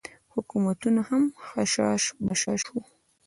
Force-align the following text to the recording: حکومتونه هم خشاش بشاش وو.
حکومتونه 0.33 1.01
هم 1.09 1.23
خشاش 1.47 2.03
بشاش 2.27 2.61
وو. 2.69 2.81